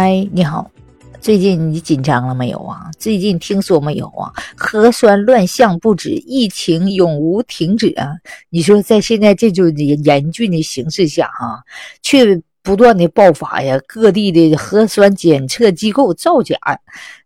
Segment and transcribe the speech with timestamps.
[0.00, 0.70] 嗨，你好，
[1.20, 2.88] 最近你紧张了没有啊？
[3.00, 4.32] 最近听说没有啊？
[4.56, 8.06] 核酸乱象不止，疫情永无停止啊！
[8.48, 11.58] 你说在现在这种严峻的形势下啊，
[12.00, 12.40] 却。
[12.62, 16.56] 不断的爆发呀，各地的核酸检测机构造假，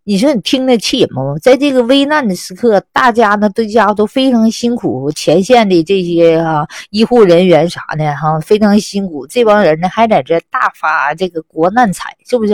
[0.05, 1.35] 你说你听得起吗？
[1.41, 12.53] 在这个危难的时刻，大家呢对家都非常辛苦，前线的这些哈医护人员啥的哈非常辛苦，这帮人呢还在这大发这个国难财，是不是？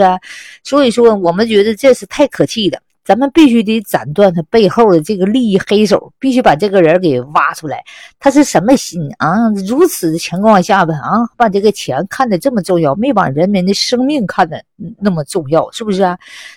[0.64, 2.80] 所以说我们觉得这是太可气了。
[3.04, 7.82] 咱们必须得斩断他背后的这个利益黑手，必须把这个人给挖出来。
[8.18, 9.48] 他是什么心啊？
[9.66, 14.62] 如此的情况下吧，啊，把这个钱看得这么重要，没把人民的生命看得
[14.98, 16.02] 那么重要，是不是？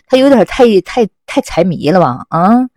[0.07, 2.25] 他有点太太太财迷了吧？
[2.29, 2.67] 啊？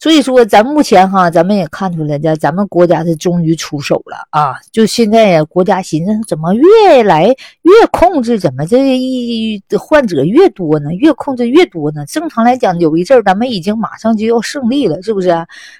[0.00, 4.54] 所以说，咱目前哈，咱们也看出来，这咱们国家是终于出手了啊！
[4.70, 7.26] 就现在呀，国家寻思怎么越来
[7.62, 10.92] 越控制，怎么这一患者越多呢？
[10.94, 12.06] 越控制越多呢？
[12.06, 15.30] 正常来讲，有一阵儿咱们已经马上就要胜利了，是不是？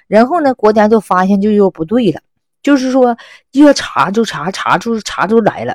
[0.07, 2.19] 然后呢，国家就发现就又不对了，
[2.61, 3.17] 就是说
[3.53, 5.73] 越查就查，查出查出来了。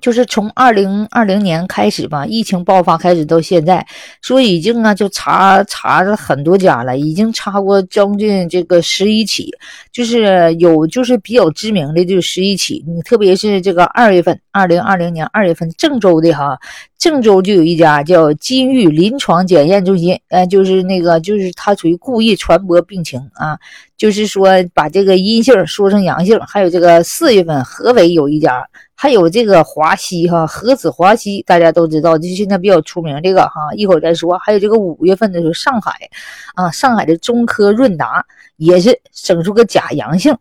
[0.00, 3.86] 就是从二零二零年开始吧，疫情爆发开始到现在，
[4.20, 9.50] 说已经啊就查查了很多家了，已经查过将近这个十一起，
[9.92, 16.58] 就是有就是比较知名的就十一起，你特别是这个二月份，二零二零年二月份郑州的哈，
[17.04, 23.58] 郑州就有一家叫金玉临床检验中心，呃，就是那个就是他属于故意传播病情啊，
[23.94, 28.66] 就是说把这个阴性说成阳性，还有这个四月份河北有一家。
[28.96, 34.38] 还有这个华西哈，何子华西，大家都知道，就现在比较出名这个哈，一会儿再说。
[34.38, 35.92] 还有这个五月份的时候，上海
[36.54, 38.24] 啊，上海的中科润达
[38.56, 40.34] 也是整出个假阳性。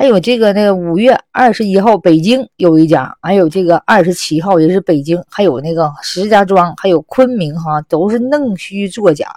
[0.00, 9.30] 还有这个那个五月二十一号，北京有一家，还有这个二十七号也是北京，还有那个石家庄，还有昆明哈，都是弄虚作假。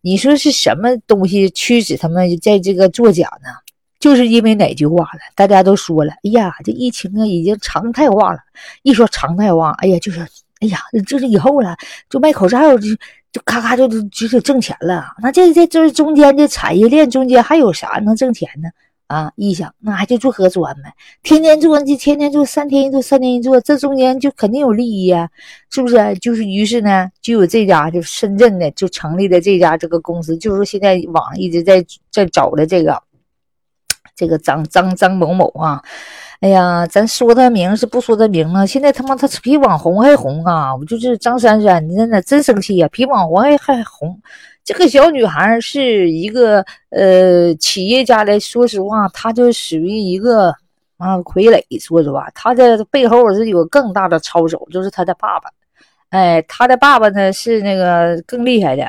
[0.00, 3.50] 你说是什么东西驱使他们在这个作假呢？
[4.00, 5.20] 就是因为哪句话了？
[5.36, 8.40] 大家都说了，哎呀，这疫情啊已经常态化了。
[8.82, 10.26] 一说常态化，哎呀，就是，
[10.58, 11.76] 哎呀，就是以后了，
[12.08, 12.88] 就卖口罩就
[13.30, 15.04] 就咔咔就就就挣钱了。
[15.22, 18.68] 那这这这中间的产业链中间还有啥能挣钱呢？
[19.10, 20.94] 啊，一想那还就做核酸呗，
[21.24, 25.28] 天天做就天天做，三天一做，三天一做，这中间就肯定有利益啊，
[25.68, 26.14] 是不是？
[26.18, 33.02] 就是于是呢，就有这家就深圳的就成立的这家这个公司，就是现在网上一直在在找的这个。
[34.16, 35.82] 这个张张张某某啊，
[36.40, 38.64] 哎呀，咱说她名是不说她名啊？
[38.64, 40.74] 现在他妈她比网红还红啊！
[40.74, 44.18] 我就是张珊珊，你真的真生气呀，比网红还还红。
[44.64, 50.48] 这个小女孩是一个呃企业家来说实话，她就属于一个
[50.96, 51.62] 啊傀儡。
[51.78, 55.50] 说实话，她的背后是有更大的操守，就是她的爸爸。
[56.10, 58.82] 哎，他的爸爸呢是那个更厉害的，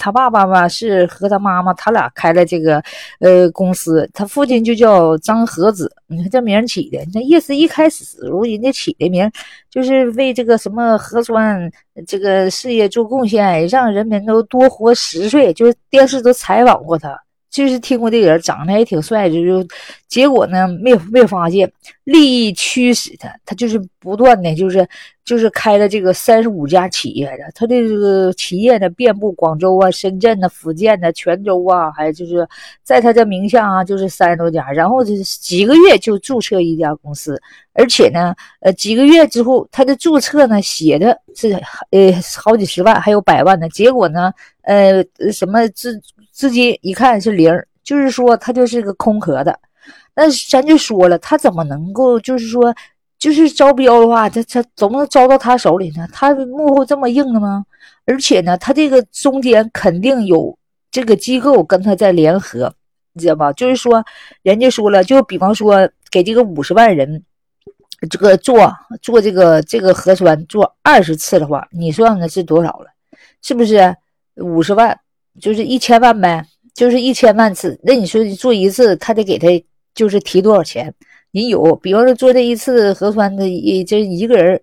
[0.00, 2.82] 他爸爸吧是和他妈妈他俩开了这个
[3.20, 9.30] 呃公司，他父亲就叫张和子，你看这名起的，那意思一开始如人家起的名
[9.70, 11.70] 就是为这个什么核酸
[12.08, 17.16] 这个事业做贡献，让人们都多活十岁，就是电视都采访过他。
[17.54, 19.64] 就是听过这个人长得也挺帅，就就
[20.08, 21.70] 结果呢没没发现
[22.02, 24.84] 利益驱使他，他就是不断的就是
[25.24, 32.44] 就是开了这个三十五家企业的，他的这个企业呢遍布广州啊、深圳呐、福建呐、泉州啊，还就是
[32.82, 37.40] 在他的名下啊就是三十多家，然后就是几个月就注册一家公司，
[37.72, 41.52] 而且呢呃几个月之后他的注册呢写的是
[41.92, 44.32] 呃好几十万还有百万的，结果呢
[44.62, 46.02] 呃什么资。
[46.34, 47.50] 资金一看是零，
[47.84, 49.56] 就是说他就是个空壳的。
[50.16, 52.74] 那咱就说了，他怎么能够就是说，
[53.18, 56.06] 就是招标的话，他他怎么能招到他手里呢？
[56.12, 57.64] 他幕后这么硬的吗？
[58.04, 60.58] 而且呢，他这个中间肯定有
[60.90, 62.74] 这个机构跟他在联合，
[63.12, 63.52] 你知道吧？
[63.52, 64.04] 就是说，
[64.42, 67.22] 人家说了，就比方说给这个五十万人
[68.10, 72.86] 这个做做这个这个核酸做二十次的话，你算算是多少了？
[73.40, 73.94] 是不是
[74.36, 74.98] 五十万？
[75.40, 76.44] 就是一千万呗，
[76.74, 77.78] 就是一千万次。
[77.82, 79.48] 那你说你做一次，他得给他
[79.94, 80.94] 就是提多少钱？
[81.32, 84.60] 你有，比方说做这一次核酸的，一这一个人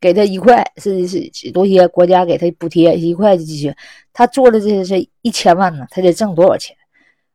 [0.00, 3.74] 给他一块，是是多些国家给他补贴一块就继续。
[4.12, 6.76] 他做的这些是一千万呢，他得挣多少钱？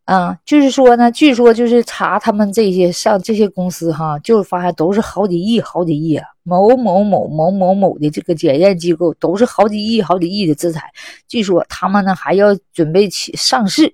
[0.06, 6.26] 啊，就是说呢，据说就是查他们这些上这些公司哈，就是发现都是好几亿、好几亿啊。
[6.48, 10.84] 某某某某某某的这个检验机构都是好几亿、好几亿的资产，
[11.28, 13.94] 据说他们呢还要准备起上市，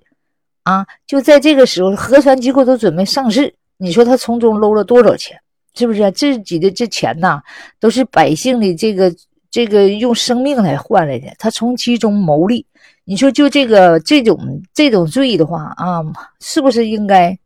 [0.62, 5.36] 啊，就在这个时候，核酸机构都准备上市，你说他从中搂了多少钱？
[5.74, 6.08] 是不是？
[6.12, 7.42] 自己的这钱呐，
[7.80, 9.12] 都是百姓的这个。
[9.54, 12.66] 这个用生命来换来的，他从其中牟利。
[13.04, 14.36] 你说就这个这种
[14.74, 16.02] 这种罪的话啊，
[16.40, 17.38] 是不是应该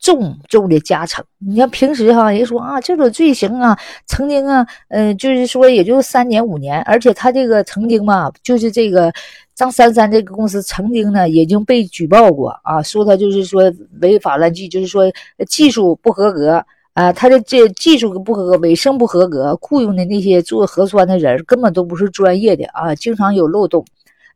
[0.00, 1.24] 重重的加成？
[1.38, 9.12] 你像平时哈，人说啊，这种罪行啊，曾经啊，嗯，就是说也就三年五年，而且他这个曾经嘛，就是这个
[9.54, 15.04] 张三三这个公司曾经呢，已经被举报过啊，说他就是说违法乱纪，就是说
[15.48, 23.84] 技术不合格啊，他的这技术不合格，卫生不合格，雇佣的那些做核酸的人根本都不是专业的啊，经常有漏洞。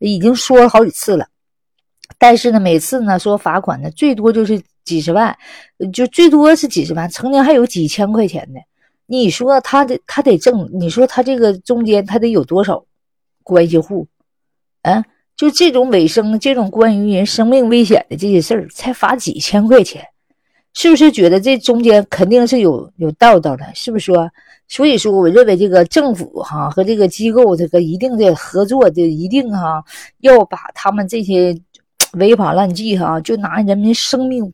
[0.00, 1.24] 已经说了好几次了，
[2.18, 5.36] 但是呢，每次呢说罚款呢，最多就是几十万，
[5.92, 8.60] 就最多是几十万，曾经还有几千块钱的。
[9.06, 12.84] 你说他得他得挣，你说他这个中间他得有多少
[13.42, 14.06] 关系户？
[14.82, 15.04] 啊，
[15.36, 20.04] 就这种卫生、这种关于人生命危险的这些事儿，才罚几千块钱，
[20.74, 23.64] 是不是觉得这中间肯定是有有道道的？
[23.74, 24.30] 是不是说？
[24.68, 29.84] 所以说，我认为这个政府哈和这个机构这个一定的合作的，一定哈
[30.20, 31.54] 要把他们这些
[32.14, 34.50] 违法乱纪哈，就拿人民生命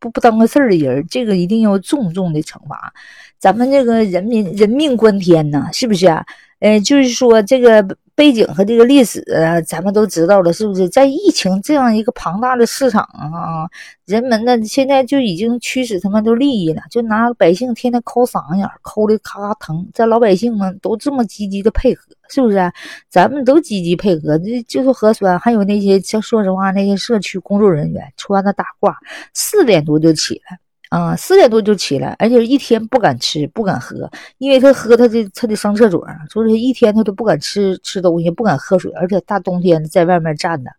[0.00, 2.92] 不不当个事儿的人，这个一定要重重的惩罚。
[3.38, 6.24] 咱们这个人民人命关天呐，是不是啊？
[6.60, 7.86] 呃，就是说这个
[8.16, 9.24] 背景和这个历史，
[9.64, 10.88] 咱们都知道了，是不是？
[10.88, 13.70] 在疫情这样一个庞大的市场啊，
[14.06, 19.88] 人们呢现在就已经驱使他们都利益了，就拿百姓天天抠嗓子眼，抠的咔咔疼。
[19.94, 22.72] 这老百姓们都这么积极的配合，是不是？
[23.08, 28.92] 咱们都积极配合，这就是核酸，还有那些像说实话，那些社区工作人员穿的大褂，
[29.34, 30.58] 四点多就起来。
[30.90, 40.70] 啊，四点多就起来，而且一天不敢吃，不敢喝，因为他喝他得他得上厕所，所以一天他都不敢吃吃东西，不敢喝水，而且大冬天在外面站着，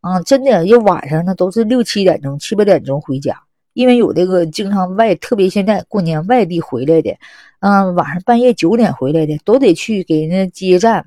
[0.00, 3.36] 啊，真的，一晚上呢都是六七点钟、七八点钟回家，
[3.78, 7.16] 因为有这个经常外，特别现在过年外地回来的，
[7.60, 11.04] 嗯，晚上半夜九点回来的，都得去给人家接站，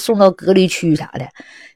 [0.00, 1.24] 送到隔离区啥的。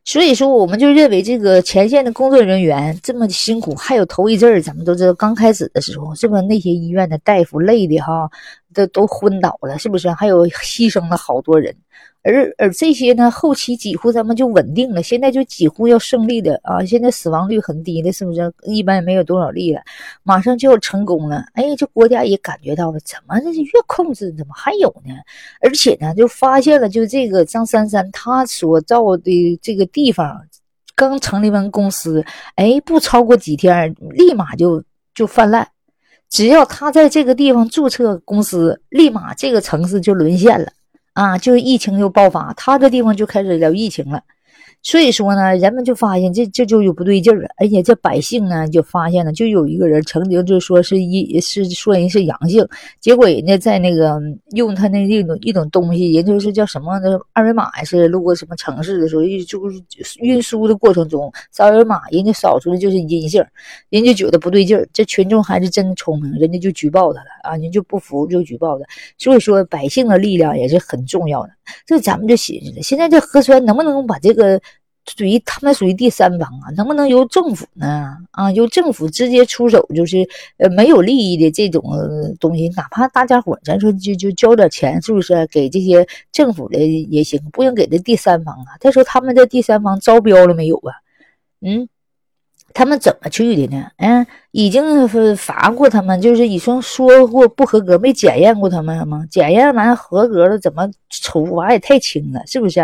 [0.04, 8.28] 所以说，我们就认为这个前线的工作人员这么辛苦，还有头一阵儿，咱们都知道，刚开始的时候，是不是那些医院的大夫累的哈，
[8.74, 10.10] 都都昏倒了，是不是？
[10.10, 11.74] 还有牺牲了好多人。
[12.22, 16.84] 而而这些呢，后期几乎咱们就稳定了，现在就几乎要胜利的啊！
[16.84, 18.52] 现在死亡率很低的，是不是？
[18.64, 19.80] 一般也没有多少例了，
[20.22, 21.46] 马上就要成功了。
[21.54, 25.14] 哎，这国家也感觉到了，怎么这越控制怎么还有呢？
[25.62, 30.46] 而且呢，就发现了，就这个张三三他所造的这个地方，
[30.94, 32.22] 刚成立完公司，
[32.56, 34.84] 哎，不超过几天，立马就
[35.14, 35.66] 就泛滥。
[36.30, 40.72] 只要他在这个地方注册公司，立马这个城市就沦陷了。
[41.12, 44.22] 啊，就疫情又爆发，他这地方就开始聊疫情了。
[44.82, 52.66] 所以说呢，人们就发现这这就有不对劲儿了，而且这百姓呢就发现了，就有一个人曾经就说是一是说人是阳性，
[52.98, 54.18] 结果人家在那个
[54.52, 63.44] 用他那一种一种东西，人就是叫什么的二维码还是路过什么城市的时候，就是运输的过程中扫二维码，人家扫出来就是阴性，
[63.90, 68.84] 人家觉得不对劲儿，这群众还是真聪明，人家就举报他了啊，人就不服就举报他。
[69.18, 71.50] 所以说百姓的力量也是很重要的。
[71.86, 74.58] 这咱们就寻思了，现在这核酸能不能把这个？
[75.06, 78.16] 属于他们属于第三方啊，能不能由政府呢？
[78.30, 81.82] 啊，由政府直接出手，就是呃没有利益的这种
[82.38, 88.76] 东西，哪怕大家伙咱说就就交点钱，是不是给这些政府的也行，不用给这第三方啊。
[88.80, 90.94] 再说他们这第三方招标了没有啊？
[91.60, 91.88] 嗯。
[92.72, 93.86] 他们怎么去的呢？
[93.98, 99.24] 嗯，已经罚过他们，就是已经说过不合格，没检验过他们吗？
[99.30, 102.80] 检验完合格了，怎么处罚也太轻了，是不是？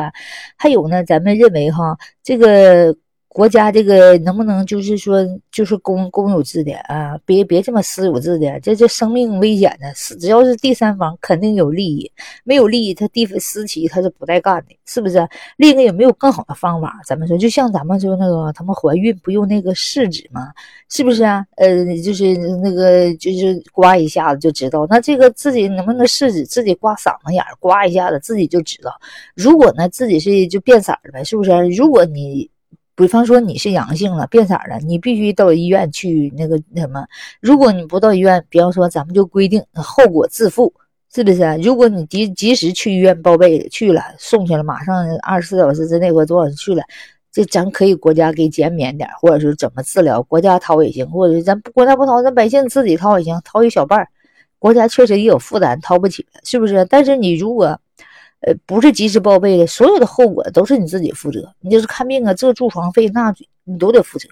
[0.56, 2.96] 还有呢，咱们认为哈，这个。
[3.36, 5.18] 国家这个能不能就是说，
[5.52, 7.18] 就是公公有制的啊？
[7.26, 12.10] 别别这么私有制的，这这生命危险的，是只要是第三方肯定有利益，
[12.44, 15.28] 没有利益他地私企他是不带干的，是不是？
[15.58, 16.98] 另一个有没有更好的方法？
[17.06, 20.50] 咱们说，就像咱们说那个他们怀孕不用那个试纸吗？
[20.88, 21.44] 是不是啊？
[21.56, 26.46] 呃，就是那个就是刮一下子就知道，那这个自己能不能试纸？
[26.46, 28.98] 自己刮嗓子眼儿刮一下子自己就知道。
[29.34, 31.50] 如果呢自己是就变色了呗，是不是？
[31.76, 32.50] 如果你。
[32.96, 37.06] 比方说你是阳性了，变色了，你必须到医院去那个那什么。
[37.42, 40.72] 如果你不到医院，比方说咱们就规定后果自负，
[41.14, 41.42] 是不是？
[41.62, 46.82] 如果你及及时去医院报备去了，送去了，马上二十四小时之内或多少去了，
[47.30, 54.08] 这咱可以国家给减免点，或者是怎么治疗，国家掏也行，或者是咱国家不掏，咱百姓自己掏也行，掏一小半
[54.58, 56.86] 国家确实也有负担，掏不起了，是不是？
[56.86, 57.78] 但是你如果。
[58.40, 61.54] 呃，不是及时报备的，所有的后果都是你自己负责。
[61.60, 64.28] 你就是看病啊，这住房费那你都得负责。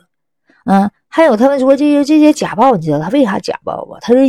[0.65, 3.99] 嗯，还有他们说这些这些假报，你知道他为啥假报吧？
[4.01, 4.29] 他是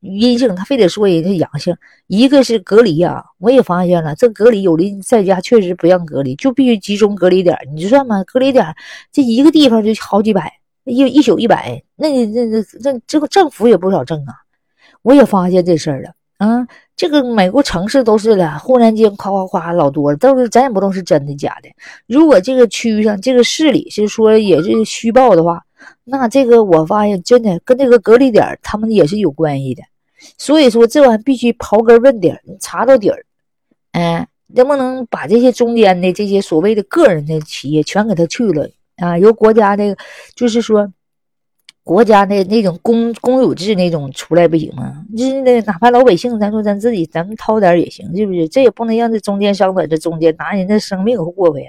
[0.00, 1.76] 阴性，他非得说人家阳性。
[2.06, 7.56] 一个是隔离啊，我也发现了，这隔离有的在家确实不让隔离，就必须集中隔离点。
[7.74, 8.74] 你就算嘛，隔离点
[9.12, 10.52] 这一个地方就好几百，
[10.84, 14.34] 一一宿一百，那那那那这个政府也不少挣啊。
[15.02, 16.12] 我也发现这事儿了。
[16.42, 16.66] 嗯，
[16.96, 21.68] 这个每个城市都是了，忽然间夸夸夸老多了，都是咱也不知道是真的假的。
[22.06, 25.62] 如果这个区上这个市里是说也是虚报的话，
[26.02, 29.82] 那这个我发现真的跟这个隔离点他们也是有关系的。
[30.38, 33.22] 所以说这玩意必须刨根问底，查到底儿。
[33.92, 38.66] 哎，能不能把这些中间的这些所谓的个人的企业全给他去了
[38.96, 39.18] 啊？
[39.18, 39.94] 由国家的，
[40.34, 40.90] 就是说。
[41.90, 45.04] 国家的那种公公有制那种出来不行吗？
[45.16, 48.48] 就是那哪怕老百姓，咱说咱自己，咱们掏点也行，是不是？
[48.48, 51.64] 这也不能让这中间商在这中间拿人家生命过呗。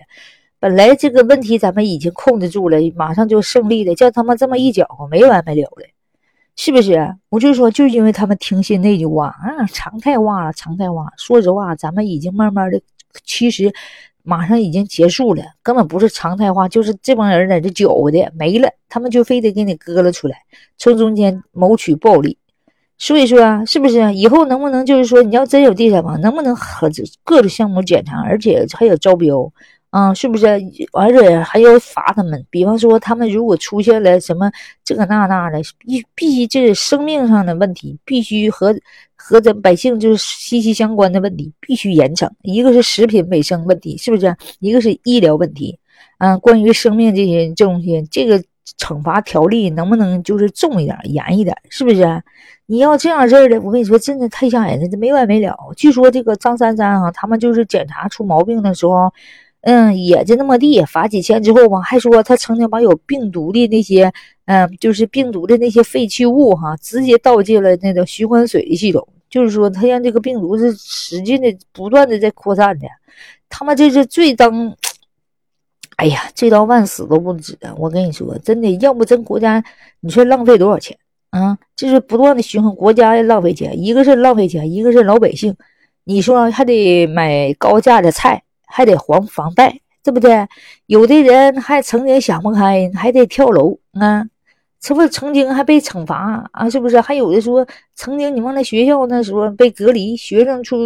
[0.60, 5.88] 本来这个问题咱们已经控制住了，马上就胜利了，叫他们这么一搅和，没完没了的，
[6.56, 7.16] 是不是？
[7.30, 11.12] 我就说，就因为他们听信那句话啊，常态化，常态化。
[11.18, 12.80] 说实话，咱们已经慢慢的，
[13.26, 13.74] 其实。
[14.24, 20.38] 马上已经结束了，根本不是常态化，就是这帮人在这搅和的没了，他们就非得给你割了出来，
[20.78, 22.38] 从中间谋取暴利。
[22.98, 26.90] 所以说啊，是不是啊以后能不能就是说，你要真有第三方，能不能和
[27.24, 29.52] 各个项目检查，而且还有招标？
[29.92, 30.48] 啊，是不是？
[30.94, 32.46] 而且还要罚他们。
[32.50, 34.50] 比方说，他们如果出现了什么
[34.86, 38.74] 这个那那的，必必须这是生命上的问题，必须和
[39.18, 42.30] 和咱百姓就是息息相关的问题，必须严惩。
[42.44, 44.34] 一个是食品卫生问题，是不是？
[44.60, 45.78] 一个是医疗问题。
[46.18, 48.42] 啊，关于生命这些这东西，这个
[48.80, 51.54] 惩罚条例能不能就是重一点、严一点？
[51.68, 52.24] 是不是？
[52.66, 55.54] 你要这样事儿的，我跟你说，真的太吓人了，这没完没了。
[55.76, 59.12] 据说这个张三三啊，他们就是检查出毛病的时候。
[59.62, 64.12] 嗯，也就那么地，罚几千之后吧，还说他曾经把有病毒的那些，
[64.46, 72.88] 嗯，就是病毒的那些废弃物哈，直接倒进了那个循环水的系统，就是说他让这个病毒是使劲的、不断的在扩散的。
[73.50, 74.76] 他们这是罪当，
[75.98, 77.72] 哎呀，罪到万死都不止啊！
[77.78, 79.64] 我跟你说，真的，要不真国家，
[80.00, 80.98] 你说浪费多少钱
[81.30, 81.56] 啊？
[81.76, 85.56] 就是不断的循环，国家也浪费钱，一个是浪费钱，一个是老百姓，
[86.06, 88.42] 你说还得买高价的菜。
[88.72, 90.48] 还得还房贷，对不对？
[90.86, 94.26] 有的人还曾经想不开，还得跳楼啊！
[94.82, 96.70] 是不是曾经还被惩罚啊？
[96.70, 97.00] 是不是？
[97.00, 100.78] 还有的说，曾经你忘了学校那时候被隔离，学生出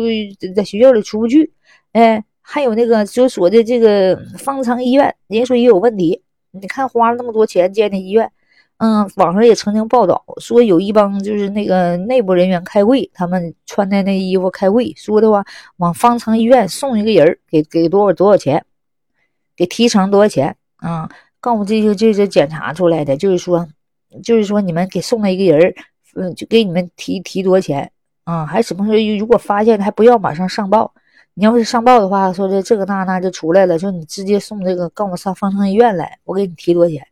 [0.56, 1.54] 在学校里出不去。
[1.94, 6.22] 哎，还有那个就说的这个方舱医院，人家说也有问题。
[6.52, 8.30] 你看花了那么多钱建的医院。
[8.78, 15.46] 嗯，网上也曾经报道说，有一帮就是那个内部人员开会，他们穿的那衣服开会，说的话
[15.78, 18.66] 往方舱医院送一个人给给多少多少钱，
[19.56, 21.10] 给提成多少钱啊？
[21.40, 23.66] 告诉这些这些检查出来的，就是说，
[24.22, 25.74] 就是说你们给送了一个人
[26.16, 27.90] 嗯，就给你们提提多少钱
[28.26, 28.46] 啊？
[28.46, 30.94] 还什么时候如果发现还不要马上上报，
[31.34, 37.08] 你要是上报的话，说这这个那那就出来了，说你直接送这个，告诉上方舱医院来，我给你提多少钱。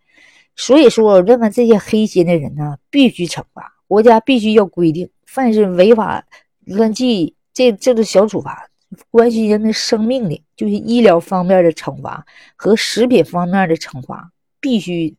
[0.55, 3.73] 所以说，我认为这些黑心的人呢，必须惩罚。
[3.87, 6.23] 国家必须要规定，凡是违法
[6.65, 8.67] 乱纪，这这都小处罚，
[9.11, 15.15] 关系人的生命的，就是医疗方面的惩罚和食品方面的惩罚，必须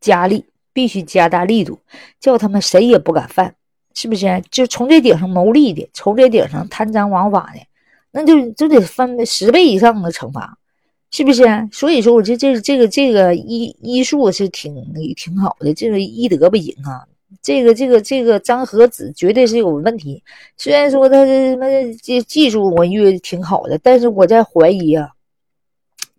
[0.00, 1.78] 加力，必须加大力度，
[2.20, 3.54] 叫他们谁也不敢犯，
[3.94, 4.42] 是不是？
[4.50, 7.60] 就从这顶上牟利的，从这顶上贪赃枉法的，
[8.12, 10.56] 那就就得翻十倍以上的惩罚。
[11.10, 11.44] 是不是？
[11.72, 14.74] 所以说，我这这这个这个医医术是挺
[15.16, 17.06] 挺好的，这个医德不行啊。
[17.42, 20.22] 这个这个这个张和子绝对是有问题。
[20.56, 21.66] 虽然说他什么
[22.02, 25.08] 这技术我越挺好的，但是我在怀疑啊，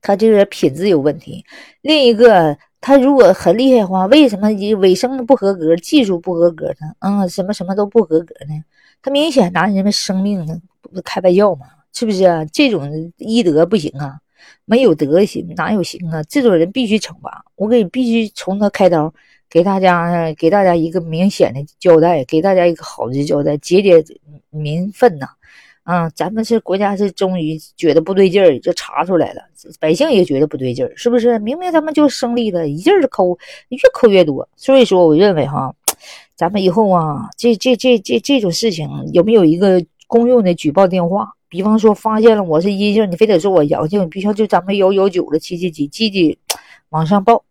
[0.02, 1.46] 他这个品质有问题。
[1.82, 4.48] 另一个，他如果很厉害的话，为什么
[4.80, 6.96] 卫生不合格，技术不合格呢？
[7.00, 8.64] 啊，什么什么都不合格呢？
[9.02, 10.60] 他明显拿人们生命呢
[11.04, 11.66] 开玩笑嘛？
[11.94, 12.46] 是不是啊？
[12.46, 14.21] 这种医德不行啊？
[14.66, 16.22] 没有德行哪有行啊？
[16.24, 19.14] 这种人必须惩罚，我给你必须从他开刀，
[19.50, 24.04] 给大家给大家一个明显的交代，给大家一个好的交代，解解
[24.50, 25.28] 民愤呐！
[25.84, 29.42] 啊，咱们是国家是终于觉得不对劲儿，就查出来了，
[29.80, 31.40] 百姓也觉得不对劲儿，是不是？
[31.40, 33.38] 明明咱们就胜利了，一劲儿抠，
[33.70, 34.48] 越抠越多。
[34.56, 35.74] 所以说，我认为哈，
[36.36, 41.34] 咱们以后啊，这这这这这种事情有没有一个公用的举报电话？
[41.52, 46.40] 比方说，发现了我是阴性，你非得说我阳性，必须就咱们幺幺九的七七几积极
[46.92, 47.44] 往上报，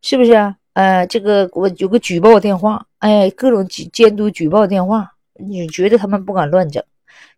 [0.00, 0.54] 是不是？
[0.74, 6.80] 呃，这个我有个举报电话，哎，各种监督举报电话，你觉得他们不敢乱整？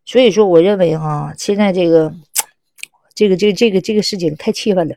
[0.04, 2.12] 所以说，我认为哈，现在这个
[3.14, 4.94] 这个这个这个这个事情太气愤了，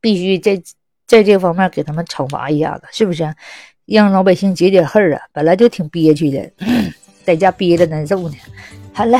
[0.00, 0.60] 必须在
[1.06, 3.32] 在这方面给他们惩罚一下子，是不是？
[3.86, 5.22] 让老百姓解解恨啊！
[5.32, 6.50] 本来就挺憋屈的，
[7.24, 8.34] 在家憋着难受呢。
[8.92, 9.18] 好了。